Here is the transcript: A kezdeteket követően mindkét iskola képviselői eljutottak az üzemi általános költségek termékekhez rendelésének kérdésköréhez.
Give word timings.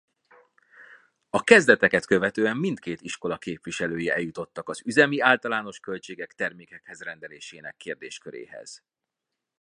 A 1.29 1.43
kezdeteket 1.43 2.05
követően 2.05 2.57
mindkét 2.57 3.01
iskola 3.01 3.37
képviselői 3.37 4.09
eljutottak 4.09 4.69
az 4.69 4.81
üzemi 4.85 5.19
általános 5.21 5.79
költségek 5.79 6.33
termékekhez 6.33 7.01
rendelésének 7.01 7.75
kérdésköréhez. 7.77 8.83